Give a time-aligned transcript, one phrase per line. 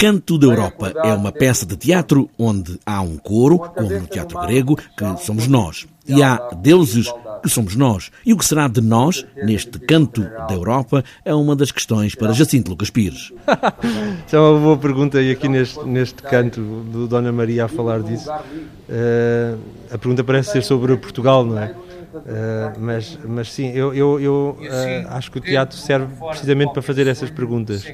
[0.00, 4.40] Canto da Europa é uma peça de teatro onde há um coro, como no teatro
[4.42, 5.88] grego, que somos nós.
[6.06, 8.12] E há deuses, que somos nós.
[8.24, 12.32] E o que será de nós, neste canto da Europa, é uma das questões para
[12.32, 13.32] Jacinto Lucas Pires.
[14.24, 18.00] Isso é uma boa pergunta, e aqui neste, neste canto do Dona Maria a falar
[18.00, 19.58] disso, uh,
[19.90, 21.74] a pergunta parece ser sobre Portugal, não é?
[22.14, 26.80] Uh, mas, mas sim, eu, eu, eu uh, acho que o teatro serve precisamente para
[26.80, 27.84] fazer essas perguntas.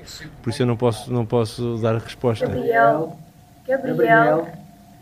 [0.42, 2.46] Por isso eu não posso, não posso dar resposta.
[2.46, 3.18] Gabriel,
[3.66, 4.48] Gabriel,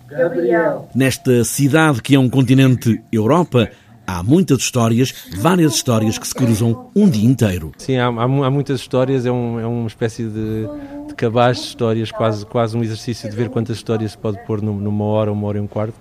[0.09, 0.89] Gabriel.
[0.95, 3.69] Nesta cidade que é um continente Europa,
[4.07, 7.73] há muitas histórias, várias histórias que se cruzam um dia inteiro.
[7.77, 10.67] Sim, há, há, há muitas histórias, é, um, é uma espécie de,
[11.09, 14.63] de cabaz de histórias, quase, quase um exercício de ver quantas histórias se pode pôr
[14.63, 15.97] numa hora, uma hora e um quarto.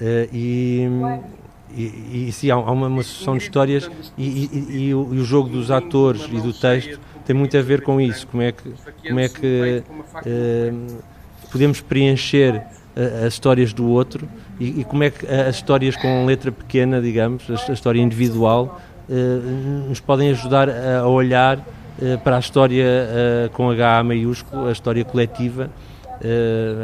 [0.00, 0.86] Uh, e
[1.76, 5.24] e, e sim, há, uma, uma sucessão de histórias e, e, e, o, e, o,
[5.24, 8.26] jogo dos atores e do texto tem muito a ver com isso.
[8.26, 8.72] Como é que,
[9.06, 9.82] como é que
[10.14, 10.96] uh,
[11.52, 14.26] podemos preencher uh, as histórias do outro
[14.58, 20.00] e, como é que as histórias com letra pequena, digamos, a, história individual, uh, nos
[20.00, 21.62] podem ajudar a, olhar
[22.22, 22.84] para a história
[23.54, 25.95] com H maiúsculo, a história coletiva uh,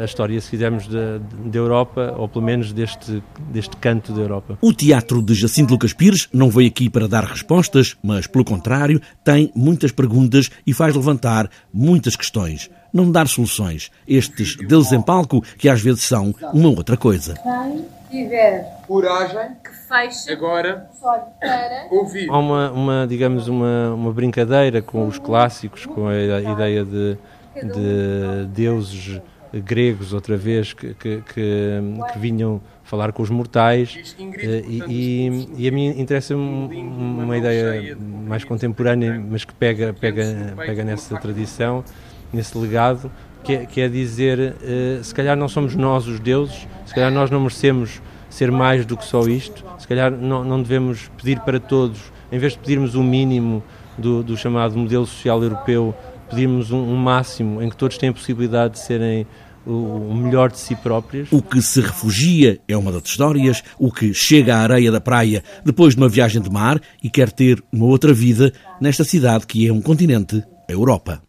[0.01, 4.57] a história, se quisermos, da Europa, ou pelo menos deste, deste canto da Europa.
[4.61, 9.01] O teatro de Jacinto Lucas Pires não veio aqui para dar respostas, mas, pelo contrário,
[9.23, 12.69] tem muitas perguntas e faz levantar muitas questões.
[12.93, 13.89] Não dar soluções.
[14.07, 17.33] Estes deles em palco, que às vezes são uma outra coisa.
[17.33, 22.29] Quem tiver coragem que feche agora para ouvir.
[22.29, 27.17] Há uma, uma digamos, uma, uma brincadeira com os clássicos, com a ideia de
[27.55, 29.21] de deuses
[29.61, 31.79] gregos, outra vez, que, que, que,
[32.11, 34.15] que vinham falar com os mortais.
[34.19, 37.95] Eh, e, e, e a mim interessa uma ideia
[38.27, 41.83] mais contemporânea, mas que pega, pega, pega nessa tradição,
[42.31, 43.11] nesse legado,
[43.43, 47.11] que é, que é dizer: eh, se calhar não somos nós os deuses, se calhar
[47.11, 51.39] nós não merecemos ser mais do que só isto, se calhar não, não devemos pedir
[51.41, 53.61] para todos, em vez de pedirmos o mínimo
[53.95, 55.93] do, do chamado modelo social europeu
[56.33, 59.27] pedimos um, um, máximo em que todos têm a possibilidade de serem
[59.65, 61.31] o melhor de si próprios.
[61.31, 65.41] O que se refugia é uma das histórias, o que chega à areia da praia
[65.63, 68.51] depois de uma viagem de mar e quer ter uma outra vida
[68.81, 71.21] nesta cidade que é um continente, a Europa.